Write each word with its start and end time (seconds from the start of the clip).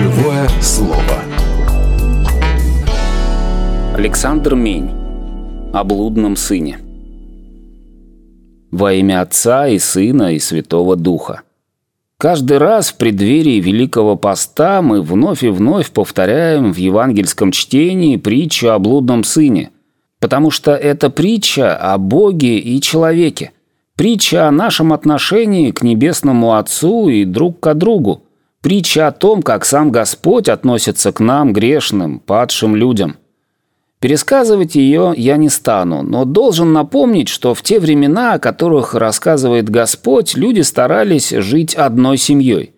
Живое 0.00 0.48
слово. 0.62 1.18
Александр 3.94 4.54
Мень. 4.54 4.88
О 5.74 5.84
блудном 5.84 6.36
сыне. 6.36 6.78
Во 8.70 8.94
имя 8.94 9.20
Отца 9.20 9.68
и 9.68 9.78
Сына 9.78 10.32
и 10.32 10.38
Святого 10.38 10.96
Духа. 10.96 11.42
Каждый 12.16 12.56
раз 12.56 12.88
в 12.88 12.96
преддверии 12.96 13.60
Великого 13.60 14.16
Поста 14.16 14.80
мы 14.80 15.02
вновь 15.02 15.44
и 15.44 15.50
вновь 15.50 15.90
повторяем 15.90 16.72
в 16.72 16.78
евангельском 16.78 17.52
чтении 17.52 18.16
притчу 18.16 18.70
о 18.70 18.78
блудном 18.78 19.22
сыне, 19.22 19.68
потому 20.18 20.50
что 20.50 20.74
это 20.74 21.10
притча 21.10 21.76
о 21.76 21.98
Боге 21.98 22.58
и 22.58 22.80
человеке, 22.80 23.52
притча 23.96 24.48
о 24.48 24.50
нашем 24.50 24.94
отношении 24.94 25.72
к 25.72 25.82
Небесному 25.82 26.54
Отцу 26.54 27.10
и 27.10 27.26
друг 27.26 27.60
к 27.60 27.74
другу, 27.74 28.22
притча 28.62 29.08
о 29.08 29.12
том, 29.12 29.42
как 29.42 29.64
сам 29.64 29.90
Господь 29.90 30.48
относится 30.48 31.12
к 31.12 31.20
нам, 31.20 31.52
грешным, 31.52 32.20
падшим 32.20 32.76
людям. 32.76 33.16
Пересказывать 34.00 34.76
ее 34.76 35.12
я 35.16 35.36
не 35.36 35.50
стану, 35.50 36.02
но 36.02 36.24
должен 36.24 36.72
напомнить, 36.72 37.28
что 37.28 37.54
в 37.54 37.62
те 37.62 37.78
времена, 37.78 38.34
о 38.34 38.38
которых 38.38 38.94
рассказывает 38.94 39.68
Господь, 39.68 40.36
люди 40.36 40.62
старались 40.62 41.30
жить 41.30 41.74
одной 41.74 42.16
семьей. 42.16 42.72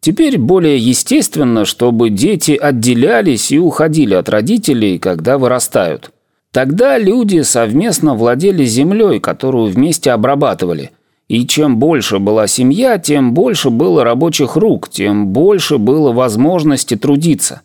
Теперь 0.00 0.38
более 0.38 0.76
естественно, 0.76 1.64
чтобы 1.64 2.10
дети 2.10 2.52
отделялись 2.52 3.50
и 3.50 3.58
уходили 3.58 4.14
от 4.14 4.28
родителей, 4.28 4.98
когда 4.98 5.38
вырастают. 5.38 6.12
Тогда 6.52 6.98
люди 6.98 7.40
совместно 7.42 8.14
владели 8.14 8.64
землей, 8.64 9.20
которую 9.20 9.70
вместе 9.70 10.12
обрабатывали. 10.12 10.92
И 11.28 11.46
чем 11.46 11.76
больше 11.76 12.18
была 12.18 12.46
семья, 12.46 12.98
тем 12.98 13.34
больше 13.34 13.68
было 13.68 14.02
рабочих 14.02 14.56
рук, 14.56 14.88
тем 14.88 15.28
больше 15.28 15.76
было 15.76 16.10
возможности 16.10 16.96
трудиться. 16.96 17.60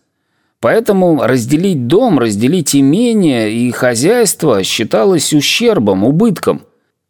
Поэтому 0.60 1.22
разделить 1.24 1.88
дом, 1.88 2.20
разделить 2.20 2.76
имение 2.76 3.54
и 3.54 3.72
хозяйство 3.72 4.64
считалось 4.64 5.34
ущербом, 5.34 6.04
убытком. 6.04 6.62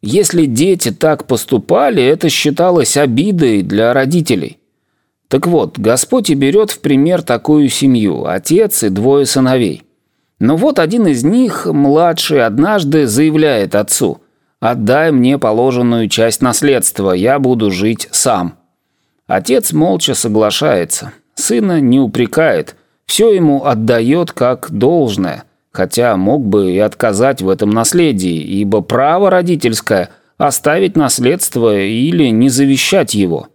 Если 0.02 0.46
дети 0.46 0.92
так 0.92 1.26
поступали, 1.26 2.04
это 2.04 2.30
считалось 2.30 2.98
обидой 2.98 3.64
для 3.64 3.94
родителей. 3.94 4.58
Так 5.30 5.48
вот, 5.48 5.80
Господь 5.80 6.30
и 6.30 6.36
берет 6.36 6.70
в 6.70 6.82
пример 6.82 7.24
такую 7.24 7.70
семью, 7.70 8.26
отец 8.26 8.84
и 8.84 8.90
двое 8.90 9.26
сыновей. 9.26 9.84
Но 10.40 10.58
вот 10.58 10.78
один 10.78 11.08
из 11.08 11.24
них, 11.24 11.66
младший, 11.66 12.46
однажды 12.46 13.08
заявляет 13.08 13.76
отцу 13.76 14.23
«Отдай 14.64 15.12
мне 15.12 15.38
положенную 15.38 16.08
часть 16.08 16.42
наследства, 16.42 17.12
я 17.12 17.40
буду 17.40 17.70
жить 17.70 18.08
сам». 18.12 18.58
Отец 19.28 19.74
молча 19.74 20.14
соглашается, 20.14 21.14
сына 21.36 21.80
не 21.82 22.00
упрекает– 22.00 22.76
все 23.06 23.34
ему 23.34 23.66
отдает 23.66 24.32
как 24.32 24.72
должное, 24.72 25.44
хотя 25.72 26.16
мог 26.18 26.46
бы 26.46 26.72
и 26.72 26.80
отказать 26.80 27.42
в 27.42 27.50
этом 27.50 27.70
наследии, 27.70 28.38
ибо 28.38 28.82
право 28.82 29.30
родительское– 29.30 30.10
оставить 30.38 30.98
наследство 30.98 31.78
или 31.78 32.30
не 32.30 32.50
завещать 32.50 33.14
его. 33.14 33.48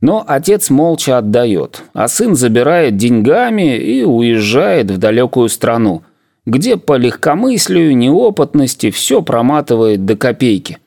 Но 0.00 0.24
отец 0.26 0.70
молча 0.70 1.18
отдает, 1.18 1.82
а 1.92 2.08
сын 2.08 2.34
забирает 2.34 2.96
деньгами 2.96 3.76
и 3.76 4.04
уезжает 4.04 4.90
в 4.90 4.98
далекую 4.98 5.48
страну, 5.48 6.02
где 6.50 6.76
по 6.76 6.96
легкомыслию, 6.96 7.96
неопытности 7.96 8.90
все 8.90 9.22
проматывает 9.22 10.04
до 10.04 10.16
копейки. 10.16 10.78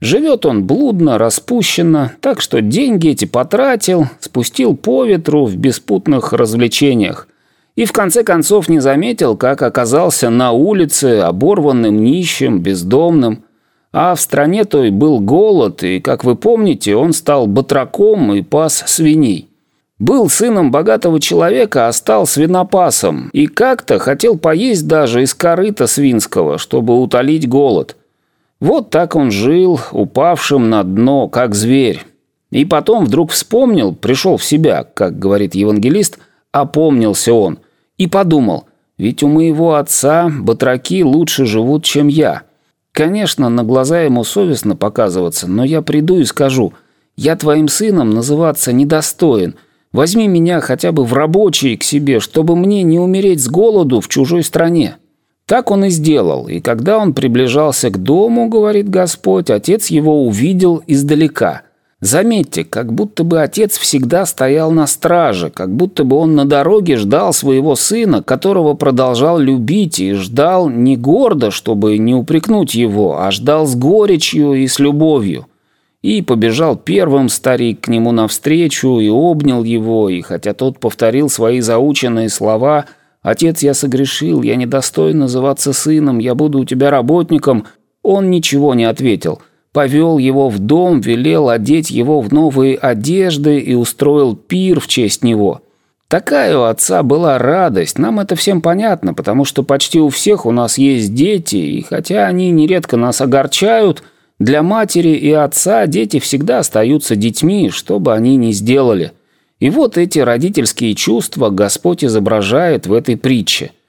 Живет 0.00 0.46
он 0.46 0.64
блудно, 0.64 1.18
распущенно, 1.18 2.12
так 2.22 2.40
что 2.40 2.62
деньги 2.62 3.10
эти 3.10 3.26
потратил, 3.26 4.06
спустил 4.18 4.74
по 4.74 5.04
ветру 5.04 5.44
в 5.44 5.56
беспутных 5.56 6.32
развлечениях, 6.32 7.28
и 7.76 7.84
в 7.84 7.92
конце 7.92 8.24
концов 8.24 8.70
не 8.70 8.80
заметил, 8.80 9.36
как 9.36 9.60
оказался 9.60 10.30
на 10.30 10.52
улице 10.52 11.18
оборванным, 11.18 12.02
нищим, 12.02 12.60
бездомным. 12.60 13.44
А 13.92 14.14
в 14.14 14.20
стране 14.20 14.64
той 14.64 14.90
был 14.90 15.20
голод, 15.20 15.82
и, 15.82 16.00
как 16.00 16.24
вы 16.24 16.34
помните, 16.34 16.96
он 16.96 17.12
стал 17.12 17.46
батраком 17.46 18.32
и 18.32 18.40
пас 18.40 18.84
свиней. 18.86 19.49
Был 20.00 20.28
сыном 20.28 20.72
богатого 20.72 21.20
человека, 21.20 21.86
а 21.86 21.92
стал 21.92 22.26
свинопасом, 22.26 23.30
и 23.32 23.46
как-то 23.46 24.00
хотел 24.00 24.36
поесть 24.36 24.88
даже 24.88 25.22
из 25.22 25.32
корыта 25.32 25.86
свинского, 25.86 26.58
чтобы 26.58 27.00
утолить 27.00 27.48
голод. 27.48 27.96
Вот 28.58 28.90
так 28.90 29.14
он 29.14 29.30
жил, 29.30 29.78
упавшим 29.92 30.68
на 30.68 30.82
дно, 30.82 31.28
как 31.28 31.54
зверь. 31.54 32.04
И 32.50 32.64
потом 32.64 33.04
вдруг 33.04 33.30
вспомнил, 33.30 33.94
пришел 33.94 34.36
в 34.36 34.44
себя, 34.44 34.84
как 34.92 35.16
говорит 35.20 35.54
евангелист, 35.54 36.18
опомнился 36.50 37.32
он– 37.32 37.60
и 38.00 38.06
подумал, 38.06 38.64
ведь 38.96 39.22
у 39.22 39.28
моего 39.28 39.74
отца 39.74 40.30
батраки 40.30 41.04
лучше 41.04 41.44
живут, 41.44 41.84
чем 41.84 42.08
я. 42.08 42.44
Конечно, 42.92 43.50
на 43.50 43.62
глаза 43.62 44.00
ему 44.00 44.24
совестно 44.24 44.74
показываться, 44.74 45.46
но 45.46 45.64
я 45.64 45.82
приду 45.82 46.18
и 46.18 46.24
скажу, 46.24 46.72
я 47.14 47.36
твоим 47.36 47.68
сыном 47.68 48.08
называться 48.08 48.72
недостоин. 48.72 49.56
Возьми 49.92 50.28
меня 50.28 50.60
хотя 50.60 50.92
бы 50.92 51.04
в 51.04 51.12
рабочие 51.12 51.76
к 51.76 51.82
себе, 51.82 52.20
чтобы 52.20 52.56
мне 52.56 52.82
не 52.82 52.98
умереть 52.98 53.42
с 53.42 53.48
голоду 53.48 54.00
в 54.00 54.08
чужой 54.08 54.42
стране. 54.42 54.96
Так 55.46 55.70
он 55.70 55.84
и 55.86 55.90
сделал, 55.90 56.46
и 56.46 56.60
когда 56.60 56.98
он 56.98 57.12
приближался 57.12 57.90
к 57.90 58.00
дому, 58.00 58.48
говорит 58.48 58.88
Господь, 58.88 59.50
отец 59.50 59.88
его 59.88 60.24
увидел 60.24 60.82
издалека– 60.86 61.62
Заметьте, 62.00 62.64
как 62.64 62.94
будто 62.94 63.24
бы 63.24 63.42
отец 63.42 63.76
всегда 63.76 64.24
стоял 64.24 64.70
на 64.70 64.86
страже, 64.86 65.50
как 65.50 65.70
будто 65.70 66.04
бы 66.04 66.16
он 66.16 66.34
на 66.34 66.46
дороге 66.46 66.96
ждал 66.96 67.34
своего 67.34 67.76
сына, 67.76 68.22
которого 68.22 68.72
продолжал 68.72 69.38
любить, 69.38 70.00
и 70.00 70.14
ждал 70.14 70.70
не 70.70 70.96
гордо, 70.96 71.50
чтобы 71.50 71.98
не 71.98 72.14
упрекнуть 72.14 72.74
его, 72.74 73.20
а 73.20 73.30
ждал 73.30 73.66
с 73.66 73.76
горечью 73.76 74.54
и 74.54 74.66
с 74.66 74.78
любовью. 74.78 75.46
И 76.02 76.22
побежал 76.22 76.76
первым 76.76 77.28
старик 77.28 77.82
к 77.82 77.88
нему 77.88 78.12
навстречу 78.12 79.00
и 79.00 79.08
обнял 79.08 79.64
его, 79.64 80.08
и 80.08 80.22
хотя 80.22 80.54
тот 80.54 80.78
повторил 80.80 81.28
свои 81.28 81.60
заученные 81.60 82.28
слова 82.28 82.86
«Отец, 83.22 83.62
я 83.62 83.74
согрешил, 83.74 84.42
я 84.42 84.56
недостоин 84.56 85.18
называться 85.18 85.72
сыном, 85.74 86.18
я 86.18 86.34
буду 86.34 86.60
у 86.60 86.64
тебя 86.64 86.90
работником», 86.90 87.66
он 88.02 88.30
ничего 88.30 88.74
не 88.74 88.84
ответил– 88.84 89.42
повел 89.72 90.18
его 90.18 90.48
в 90.48 90.58
дом, 90.58 91.00
велел 91.00 91.48
одеть 91.48 91.90
его 91.90 92.20
в 92.20 92.32
новые 92.32 92.76
одежды 92.76 93.58
и 93.58 93.74
устроил 93.74 94.36
пир 94.36 94.80
в 94.80 94.88
честь 94.88 95.22
него. 95.22 95.62
Такая 96.08 96.58
у 96.58 96.62
отца 96.62 97.04
была 97.04 97.38
радость, 97.38 97.96
нам 97.96 98.18
это 98.18 98.34
всем 98.34 98.62
понятно, 98.62 99.14
потому 99.14 99.44
что 99.44 99.62
почти 99.62 100.00
у 100.00 100.08
всех 100.08 100.44
у 100.44 100.50
нас 100.50 100.76
есть 100.76 101.14
дети, 101.14 101.56
и 101.56 101.82
хотя 101.82 102.26
они 102.26 102.50
нередко 102.50 102.96
нас 102.96 103.20
огорчают, 103.20 104.02
для 104.40 104.64
матери 104.64 105.10
и 105.10 105.30
отца 105.30 105.86
дети 105.86 106.18
всегда 106.18 106.58
остаются 106.58 107.14
детьми, 107.14 107.70
что 107.70 108.00
бы 108.00 108.12
они 108.12 108.34
ни 108.36 108.50
сделали. 108.50 109.12
И 109.60 109.70
вот 109.70 109.96
эти 109.96 110.18
родительские 110.18 110.96
чувства 110.96 111.50
Господь 111.50 112.04
изображает 112.04 112.88
в 112.88 112.92
этой 112.92 113.16
притче– 113.16 113.70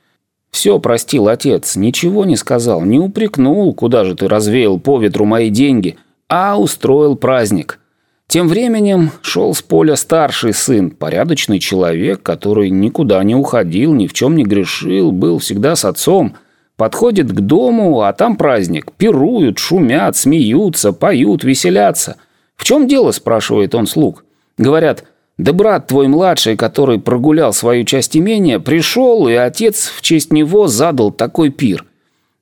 все 0.52 0.80
простил 0.80 1.30
отец, 1.30 1.76
ничего 1.78 2.26
не 2.26 2.36
сказал, 2.36 2.82
не 2.82 3.00
упрекнул, 3.00 3.74
куда 3.74 4.04
же 4.04 4.16
ты 4.16 4.28
развеял 4.28 4.78
по 4.80 5.00
ветру 5.00 5.26
мои 5.26 5.50
деньги, 5.50 5.98
а 6.28 6.60
устроил 6.60 7.16
праздник. 7.16 7.80
Тем 8.28 8.48
временем 8.48 9.12
шел 9.22 9.54
с 9.54 9.62
поля 9.62 9.96
старший 9.96 10.54
сын, 10.54 10.92
порядочный 10.92 11.60
человек, 11.60 12.22
который 12.22 12.70
никуда 12.70 13.24
не 13.24 13.36
уходил, 13.36 13.94
ни 13.94 14.08
в 14.08 14.14
чем 14.14 14.36
не 14.36 14.44
грешил, 14.44 15.12
был 15.12 15.40
всегда 15.40 15.76
с 15.76 15.84
отцом. 15.84 16.36
Подходит 16.82 17.32
к 17.32 17.42
дому, 17.42 18.02
а 18.02 18.12
там 18.12 18.36
праздник. 18.36 18.92
Пируют, 18.98 19.60
шумят, 19.60 20.18
смеются, 20.18 20.94
поют, 20.94 21.44
веселятся. 21.44 22.16
«В 22.56 22.64
чем 22.64 22.88
дело?»– 22.88 23.12
спрашивает 23.12 23.76
он 23.76 23.86
слуг. 23.86 24.26
Говорят– 24.58 25.04
да 25.38 25.54
брат 25.54 25.86
твой 25.86 26.08
младший, 26.08 26.58
который 26.58 27.00
прогулял 27.00 27.54
свою 27.54 27.84
часть 27.84 28.18
имения, 28.18 28.58
пришел, 28.58 29.28
и 29.28 29.34
отец 29.34 29.92
в 29.96 30.02
честь 30.02 30.34
него 30.34 30.66
задал 30.66 31.12
такой 31.12 31.52
пир. 31.52 31.86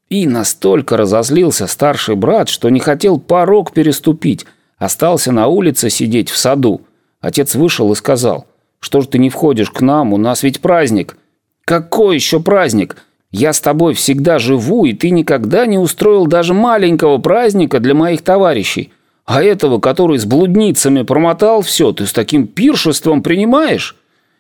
И 0.08 0.26
настолько 0.26 0.96
разозлился 0.96 1.68
старший 1.68 2.16
брат, 2.16 2.48
что 2.48 2.70
не 2.70 2.80
хотел 2.80 3.20
порог 3.20 3.74
переступить, 3.74 4.46
остался 4.78 5.34
на 5.34 5.48
улице 5.48 5.90
сидеть 5.90 6.30
в 6.30 6.38
саду. 6.38 6.80
Отец 7.20 7.56
вышел 7.56 7.92
и 7.92 7.96
сказал, 7.96 8.48
«Что 8.80 9.02
ж 9.02 9.08
ты 9.08 9.18
не 9.18 9.30
входишь 9.30 9.70
к 9.70 9.82
нам, 9.82 10.14
у 10.14 10.18
нас 10.18 10.44
ведь 10.44 10.62
праздник». 10.62 11.18
«Какой 11.66 12.16
еще 12.16 12.40
праздник? 12.40 12.96
Я 13.32 13.54
с 13.54 13.62
тобой 13.62 13.94
всегда 13.94 14.40
живу, 14.40 14.86
и 14.86 14.94
ты 14.94 15.12
никогда 15.12 15.66
не 15.66 15.78
устроил 15.78 16.26
даже 16.26 16.54
маленького 16.54 17.20
праздника 17.20 17.80
для 17.80 17.94
моих 17.94 18.22
товарищей. 18.24 18.92
А 19.26 19.44
этого, 19.44 19.80
который 19.80 20.18
с 20.18 20.26
блудницами 20.26 21.04
промотал 21.04 21.62
все, 21.62 21.92
ты 21.92 22.08
с 22.08 22.14
таким 22.14 22.48
пиршеством 22.48 23.22
принимаешь?» 23.22 23.96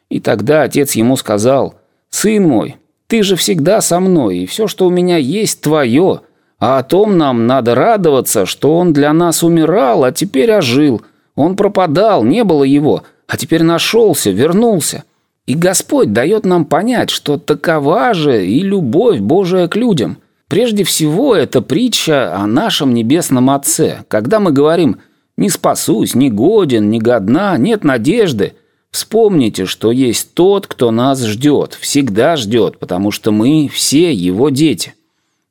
И 0.10 0.20
тогда 0.20 0.64
отец 0.64 0.94
ему 0.94 1.16
сказал, 1.18 1.76
«Сын 2.10 2.48
мой, 2.48 2.78
ты 3.06 3.22
же 3.22 3.36
всегда 3.36 3.82
со 3.82 4.00
мной, 4.00 4.40
и 4.40 4.46
все, 4.48 4.68
что 4.68 4.88
у 4.88 4.90
меня 4.90 5.18
есть, 5.18 5.62
твое. 5.62 6.22
А 6.60 6.80
о 6.80 6.84
том 6.84 7.18
нам 7.18 7.48
надо 7.48 7.74
радоваться, 7.74 8.46
что 8.46 8.78
он 8.78 8.92
для 8.92 9.14
нас 9.14 9.44
умирал, 9.44 10.04
а 10.04 10.12
теперь 10.12 10.52
ожил. 10.52 11.02
Он 11.36 11.56
пропадал, 11.56 12.24
не 12.24 12.44
было 12.44 12.64
его, 12.64 13.04
а 13.28 13.38
теперь 13.38 13.64
нашелся, 13.64 14.30
вернулся. 14.32 15.06
И 15.50 15.56
Господь 15.56 16.14
дает 16.14 16.46
нам 16.46 16.64
понять, 16.64 17.10
что 17.10 17.40
такова 17.40 18.14
же 18.14 18.46
и 18.46 18.62
любовь 18.62 19.20
Божия 19.20 19.68
к 19.68 19.76
людям. 19.76 20.20
Прежде 20.48 20.84
всего, 20.84 21.36
это 21.36 21.64
притча 21.64 22.36
о 22.36 22.46
нашем 22.46 22.94
Небесном 22.94 23.50
Отце. 23.50 24.04
Когда 24.10 24.40
мы 24.40 24.52
говорим 24.52 24.98
«не 25.38 25.50
спасусь, 25.50 26.14
не 26.14 26.30
годен, 26.30 26.92
не 26.92 27.00
годна, 27.00 27.58
нет 27.58 27.84
надежды», 27.84 28.54
вспомните, 28.92 29.66
что 29.66 29.92
есть 29.92 30.36
тот, 30.36 30.68
кто 30.68 30.92
нас 30.92 31.26
ждет, 31.26 31.74
всегда 31.82 32.36
ждет, 32.36 32.78
потому 32.78 33.10
что 33.10 33.32
мы 33.32 33.72
все 33.74 34.14
его 34.14 34.52
дети. 34.52 34.94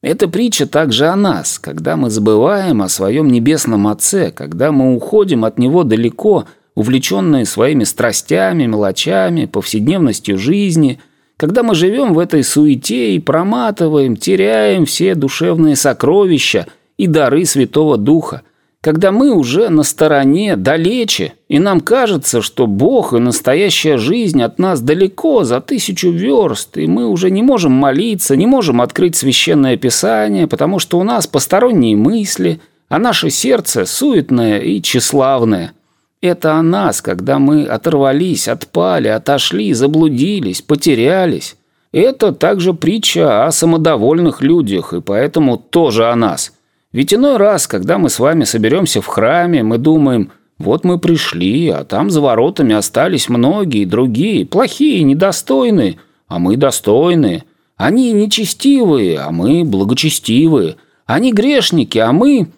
Эта 0.01 0.29
притча 0.29 0.69
также 0.69 1.09
о 1.09 1.17
нас, 1.17 1.59
когда 1.59 1.97
мы 1.97 2.09
забываем 2.09 2.83
о 2.83 2.89
своем 2.89 3.27
Небесном 3.27 3.89
Отце, 3.89 4.31
когда 4.31 4.71
мы 4.71 4.95
уходим 4.95 5.45
от 5.45 5.59
Него 5.59 5.83
далеко, 5.83 6.45
увлеченные 6.79 7.45
своими 7.45 7.83
страстями, 7.83 8.67
мелочами, 8.67 9.47
повседневностью 9.47 10.39
жизни, 10.39 11.01
когда 11.37 11.65
мы 11.65 11.75
живем 11.75 12.15
в 12.15 12.21
этой 12.21 12.45
суете 12.45 13.17
и 13.17 13.19
проматываем, 13.19 14.15
теряем 14.15 14.87
все 14.87 15.17
душевные 15.17 15.75
сокровища 15.75 16.69
и 16.97 17.09
дары 17.09 17.47
Святого 17.47 17.97
Духа, 17.97 18.43
когда 18.81 19.11
мы 19.11 19.35
уже 19.35 19.71
на 19.71 19.83
стороне, 19.83 20.55
далече, 20.55 21.33
и 21.49 21.59
нам 21.59 21.81
кажется, 21.81 22.43
что 22.43 22.69
Бог 22.69 23.13
и 23.13 23.19
настоящая 23.19 23.99
жизнь 23.99 24.41
от 24.41 24.61
нас 24.61 24.81
далеко, 24.81 25.43
за 25.43 25.61
тысячу 25.61 26.13
верст, 26.13 26.79
и 26.79 26.87
мы 26.87 27.09
уже 27.09 27.33
не 27.33 27.43
можем 27.43 27.73
молиться, 27.73 28.37
не 28.37 28.47
можем 28.47 28.81
открыть 28.81 29.17
священное 29.17 29.77
писание, 29.77 30.47
потому 30.47 30.79
что 30.79 31.01
у 31.01 31.03
нас 31.03 31.27
посторонние 31.27 31.97
мысли, 31.97 32.61
а 32.89 33.01
наше 33.01 33.31
сердце 33.31 33.85
суетное 33.85 34.61
и 34.61 34.81
тщеславное. 34.81 35.73
Это 36.21 36.55
о 36.55 36.63
нас, 36.63 37.01
когда 37.01 37.39
мы 37.39 37.65
оторвались, 37.65 38.49
отпали, 38.49 39.09
отошли, 39.09 39.73
заблудились, 39.73 40.63
потерялись. 40.63 41.57
Это 41.93 42.33
также 42.33 42.75
притча 42.75 43.47
о 43.47 43.53
самодовольных 43.53 44.43
людях, 44.43 44.93
и 44.93 45.01
поэтому 45.01 45.57
тоже 45.57 46.07
о 46.09 46.17
нас– 46.17 46.53
ведь 46.93 47.13
иной 47.13 47.37
раз, 47.37 47.67
когда 47.67 47.99
мы 47.99 48.09
с 48.09 48.19
вами 48.19 48.45
соберемся 48.45 49.03
в 49.03 49.07
храме, 49.07 49.63
мы 49.63 49.77
думаем, 49.77 50.33
вот 50.59 50.85
мы 50.85 50.99
пришли, 50.99 51.69
а 51.69 51.85
там 51.85 52.11
за 52.11 52.21
воротами 52.21 52.75
остались 52.75 53.29
многие 53.29 53.85
другие, 53.85 54.47
плохие, 54.47 55.03
недостойные, 55.03 55.99
а 56.27 56.39
мы 56.39 56.57
достойные. 56.57 57.45
Они 57.77 58.13
нечестивые, 58.13 59.19
а 59.19 59.31
мы 59.31 59.65
благочестивые. 59.65 60.77
Они 61.07 61.33
грешники, 61.33 61.99
а 61.99 62.13
мы 62.13 62.49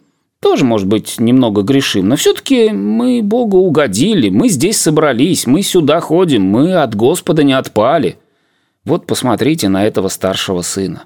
тоже, 0.41 0.65
может 0.65 0.89
быть, 0.89 1.21
немного 1.21 1.63
грешим, 1.63 2.09
но 2.09 2.17
все-таки 2.17 2.71
мы 2.71 3.23
Богу 3.23 3.59
угодили, 3.59 4.31
мы 4.31 4.49
здесь 4.49 4.81
собрались, 4.81 5.47
мы 5.47 5.63
сюда 5.63 6.01
ходим, 6.01 6.43
мы 6.43 6.75
от 6.75 6.95
Господа 6.95 7.43
не 7.43 7.53
отпали. 7.53 8.19
Вот 8.85 9.07
посмотрите 9.07 9.69
на 9.69 9.85
этого 9.85 10.09
старшего 10.09 10.63
сына. 10.63 11.05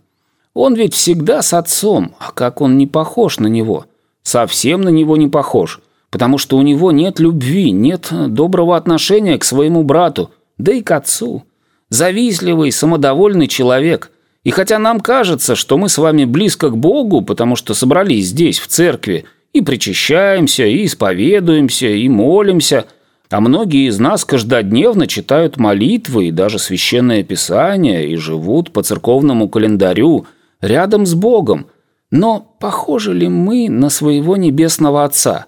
Он 0.55 0.75
ведь 0.75 0.95
всегда 0.95 1.43
с 1.43 1.53
отцом, 1.53 2.15
а 2.21 2.31
как 2.31 2.61
он 2.61 2.79
не 2.79 2.87
похож 2.87 3.41
на 3.41 3.49
него? 3.49 3.87
Совсем 4.23 4.83
на 4.83 4.89
него 4.89 5.17
не 5.17 5.27
похож, 5.29 5.81
потому 6.11 6.39
что 6.39 6.57
у 6.57 6.63
него 6.63 6.93
нет 6.93 7.19
любви, 7.19 7.73
нет 7.73 8.09
доброго 8.29 8.77
отношения 8.77 9.37
к 9.37 9.45
своему 9.45 9.83
брату, 9.83 10.31
да 10.59 10.73
и 10.73 10.81
к 10.81 10.93
отцу. 10.93 11.43
Завистливый, 11.91 12.71
самодовольный 12.71 13.49
человек. 13.49 14.13
И 14.45 14.51
хотя 14.51 14.79
нам 14.79 15.01
кажется, 15.01 15.57
что 15.57 15.79
мы 15.79 15.89
с 15.89 15.99
вами 15.99 16.25
близко 16.25 16.69
к 16.69 16.77
Богу, 16.77 17.23
потому 17.23 17.57
что 17.57 17.75
собрались 17.75 18.27
здесь, 18.27 18.59
в 18.59 18.69
церкви, 18.69 19.25
и 19.53 19.61
причащаемся, 19.61 20.65
и 20.65 20.85
исповедуемся, 20.85 21.89
и 21.89 22.09
молимся, 22.09 22.87
а 23.31 23.41
многие 23.41 23.89
из 23.89 23.99
нас 23.99 24.25
каждодневно 24.25 25.07
читают 25.07 25.57
молитвы 25.57 26.29
и 26.29 26.31
даже 26.31 26.59
священное 26.59 27.25
писание 27.25 28.09
и 28.09 28.17
живут 28.17 28.71
по 28.71 28.83
церковному 28.83 29.49
календарю– 29.49 30.27
рядом 30.65 31.07
с 31.07 31.15
Богом. 31.15 31.67
Но 32.11 32.57
похожи 32.59 33.13
ли 33.13 33.29
мы 33.29 33.69
на 33.69 33.91
своего 33.91 34.37
Небесного 34.37 35.05
Отца? 35.05 35.47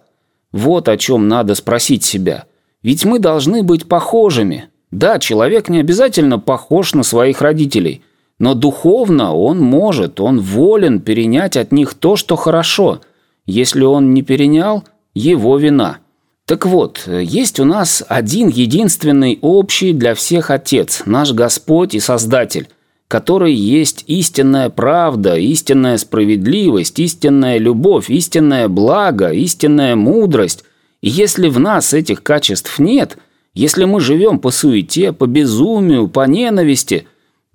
Вот 0.52 0.88
о 0.88 0.96
чем 0.96 1.28
надо 1.28 1.54
спросить 1.54 2.04
себя. 2.04 2.44
Ведь 2.82 3.04
мы 3.04 3.18
должны 3.18 3.62
быть 3.62 3.88
похожими. 3.88 4.68
Да, 4.90 5.18
человек 5.18 5.68
не 5.68 5.80
обязательно 5.80 6.38
похож 6.38 6.94
на 6.94 7.02
своих 7.02 7.42
родителей, 7.42 8.02
но 8.38 8.54
духовно 8.54 9.34
он 9.34 9.60
может, 9.60 10.20
он 10.20 10.40
волен 10.40 11.00
перенять 11.00 11.56
от 11.56 11.72
них 11.72 11.94
то, 11.94 12.16
что 12.16 12.36
хорошо. 12.36 13.00
Если 13.46 13.84
он 13.84 14.12
не 14.12 14.22
перенял, 14.22 14.84
его 15.14 15.56
вина. 15.56 15.98
Так 16.46 16.66
вот, 16.66 17.08
есть 17.08 17.58
у 17.58 17.64
нас 17.64 18.04
один 18.06 18.48
единственный 18.48 19.38
общий 19.40 19.92
для 19.92 20.14
всех 20.14 20.50
Отец, 20.50 21.02
наш 21.06 21.32
Господь 21.32 21.94
и 21.94 22.00
Создатель, 22.00 22.68
которой 23.08 23.52
есть 23.52 24.04
истинная 24.06 24.68
правда, 24.68 25.36
истинная 25.36 25.96
справедливость, 25.96 26.98
истинная 26.98 27.58
любовь, 27.58 28.10
истинное 28.10 28.68
благо, 28.68 29.30
истинная 29.30 29.96
мудрость. 29.96 30.64
И 31.00 31.08
если 31.08 31.48
в 31.48 31.58
нас 31.58 31.94
этих 31.94 32.22
качеств 32.22 32.78
нет, 32.78 33.16
если 33.54 33.84
мы 33.84 34.00
живем 34.00 34.38
по 34.38 34.50
суете, 34.50 35.12
по 35.12 35.26
безумию, 35.26 36.08
по 36.08 36.26
ненависти, 36.26 37.06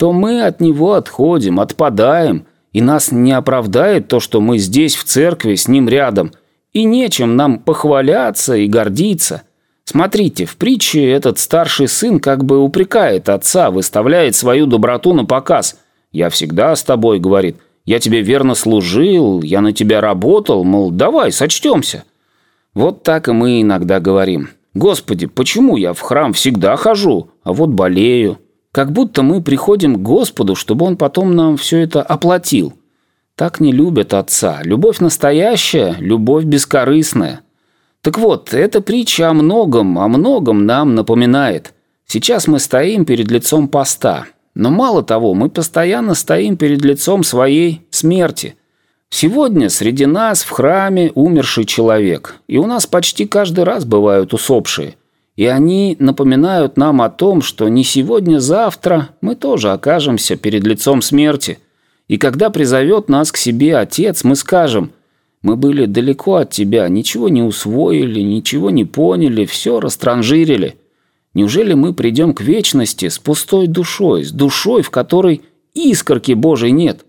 то 0.02 0.14
мы 0.14 0.42
от 0.42 0.62
него 0.62 0.94
отходим, 0.94 1.60
отпадаем, 1.60 2.48
и 2.74 2.82
нас 2.82 3.12
не 3.12 3.34
оправдает 3.34 4.08
то, 4.08 4.20
что 4.20 4.42
мы 4.42 4.58
здесь 4.58 4.96
в 4.96 5.04
церкви 5.04 5.54
с 5.54 5.68
ним 5.68 5.88
рядом, 5.88 6.32
и 6.74 6.86
нечем 6.86 7.36
нам 7.36 7.60
похваляться 7.60 8.56
и 8.56 8.66
гордиться– 8.66 9.44
Смотрите, 9.84 10.46
в 10.46 10.58
притче 10.58 11.12
этот 11.12 11.38
старший 11.38 11.88
сын 11.88 12.20
как 12.20 12.46
бы 12.46 12.60
упрекает 12.60 13.30
отца, 13.30 13.72
выставляет 13.72 14.36
свою 14.36 14.66
доброту 14.66 15.14
на 15.14 15.26
показ. 15.26 15.78
«Я 16.12 16.30
всегда 16.30 16.76
с 16.76 16.84
тобой»,— 16.84 17.20
говорит,— 17.20 17.58
«я 17.86 18.00
тебе 18.00 18.22
верно 18.22 18.56
служил, 18.56 19.42
я 19.42 19.60
на 19.60 19.74
тебя 19.74 20.00
работал, 20.00 20.64
мол, 20.64 20.92
давай, 20.92 21.32
сочтемся». 21.32 22.06
Вот 22.74 23.04
так 23.04 23.28
и 23.28 23.34
мы 23.34 23.62
иногда 23.62 24.00
говорим. 24.00 24.50
«Господи, 24.74 25.28
почему 25.28 25.76
я 25.78 25.94
в 25.94 26.00
храм 26.00 26.32
всегда 26.32 26.76
хожу, 26.78 27.30
а 27.44 27.52
вот 27.54 27.70
болею?» 27.70 28.40
Как 28.72 28.92
будто 28.92 29.22
мы 29.22 29.42
приходим 29.42 29.96
к 29.96 30.02
Господу, 30.02 30.56
чтобы 30.56 30.86
Он 30.86 30.96
потом 30.96 31.36
нам 31.36 31.58
все 31.58 31.80
это 31.80 32.02
оплатил. 32.02 32.74
Так 33.36 33.60
не 33.60 33.72
любят 33.72 34.14
отца. 34.14 34.62
Любовь 34.64 35.00
настоящая, 35.00 35.96
любовь 36.00 36.46
бескорыстная. 36.46 37.42
Так 38.02 38.18
вот, 38.18 38.54
эта 38.54 38.82
притча 38.82 39.30
о 39.30 39.34
многом, 39.34 40.00
о 40.00 40.08
многом 40.08 40.66
нам 40.66 40.96
напоминает. 40.96 41.74
Сейчас 42.06 42.48
мы 42.48 42.60
стоим 42.60 43.06
перед 43.06 43.30
лицом 43.30 43.68
поста. 43.68 44.26
Но 44.54 44.70
мало 44.70 45.04
того, 45.04 45.34
мы 45.34 45.50
постоянно 45.50 46.14
стоим 46.14 46.58
перед 46.58 46.84
лицом 46.84 47.24
своей 47.24 47.88
смерти. 47.90 48.56
Сегодня 49.10 49.70
среди 49.70 50.06
нас 50.06 50.44
в 50.44 50.50
храме 50.50 51.12
умерший 51.14 51.66
человек. 51.66 52.38
И 52.48 52.58
у 52.58 52.66
нас 52.66 52.88
почти 52.88 53.26
каждый 53.26 53.66
раз 53.66 53.86
бывают 53.86 54.34
усопшие. 54.34 54.96
И 55.36 55.46
они 55.46 55.96
напоминают 56.00 56.78
нам 56.78 57.02
о 57.02 57.10
том, 57.10 57.42
что 57.42 57.68
не 57.68 57.84
сегодня-завтра 57.84 59.10
мы 59.22 59.36
тоже 59.36 59.72
окажемся 59.72 60.36
перед 60.36 60.66
лицом 60.66 61.02
смерти. 61.02 61.60
И 62.08 62.18
когда 62.18 62.50
призовет 62.50 63.10
нас 63.10 63.32
к 63.32 63.38
себе 63.38 63.78
Отец, 63.78 64.24
мы 64.24 64.36
скажем– 64.36 64.92
мы 65.42 65.56
были 65.56 65.86
далеко 65.86 66.36
от 66.36 66.52
тебя, 66.52 66.88
ничего 66.88 67.28
не 67.28 67.42
усвоили, 67.42 68.22
ничего 68.22 68.70
не 68.70 68.86
поняли, 68.86 69.46
все 69.46 69.80
растранжирили. 69.80 70.76
Неужели 71.34 71.74
мы 71.74 71.94
придем 71.94 72.34
к 72.34 72.42
вечности 72.42 73.08
с 73.08 73.18
пустой 73.18 73.68
душой, 73.68 74.24
с 74.24 74.32
душой, 74.32 74.84
в 74.84 74.92
которой 74.92 75.42
искорки 75.74 76.34
Божьей 76.34 76.72
нет? 76.72 77.06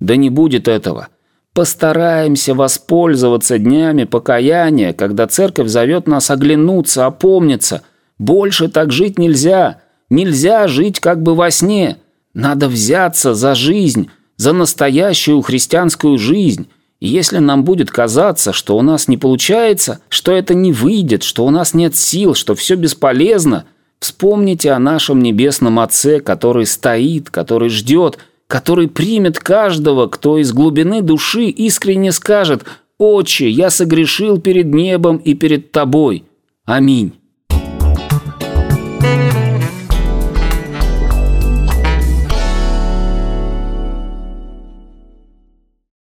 Да 0.00 0.16
не 0.16 0.30
будет 0.30 0.66
этого. 0.66 1.08
Постараемся 1.54 2.52
воспользоваться 2.52 3.58
днями 3.58 4.04
покаяния, 4.04 4.92
когда 4.92 5.28
церковь 5.28 5.68
зовет 5.68 6.08
нас 6.08 6.30
оглянуться, 6.30 7.06
опомниться. 7.06 7.82
Больше 8.18 8.68
так 8.68 8.90
жить 8.90 9.18
нельзя. 9.18 9.80
Нельзя 10.10 10.66
жить 10.66 10.98
как 10.98 11.22
бы 11.22 11.34
во 11.34 11.52
сне. 11.52 11.98
Надо 12.34 12.68
взяться 12.68 13.34
за 13.34 13.54
жизнь, 13.54 14.10
за 14.36 14.52
настоящую 14.52 15.40
христианскую 15.42 16.18
жизнь, 16.18 16.68
и 17.00 17.08
если 17.08 17.38
нам 17.38 17.64
будет 17.64 17.90
казаться, 17.90 18.52
что 18.52 18.76
у 18.76 18.82
нас 18.82 19.08
не 19.08 19.16
получается, 19.16 20.00
что 20.08 20.32
это 20.32 20.54
не 20.54 20.72
выйдет, 20.72 21.22
что 21.22 21.44
у 21.44 21.50
нас 21.50 21.74
нет 21.74 21.94
сил, 21.94 22.34
что 22.34 22.54
все 22.54 22.76
бесполезно, 22.76 23.66
вспомните 24.00 24.72
о 24.72 24.78
нашем 24.78 25.22
Небесном 25.22 25.80
Отце, 25.80 26.20
который 26.20 26.66
стоит, 26.66 27.30
который 27.30 27.68
ждет, 27.68 28.18
который 28.46 28.88
примет 28.88 29.38
каждого, 29.38 30.06
кто 30.06 30.38
из 30.38 30.52
глубины 30.52 31.02
души 31.02 31.44
искренне 31.46 32.12
скажет 32.12 32.64
«Отче, 32.98 33.48
я 33.48 33.70
согрешил 33.70 34.40
перед 34.40 34.66
небом 34.72 35.16
и 35.16 35.34
перед 35.34 35.72
Тобой». 35.72 36.24
Аминь. 36.64 37.12